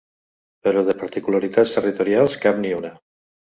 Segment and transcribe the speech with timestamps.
[0.67, 2.93] Però de particularitats territorials, cap ni una.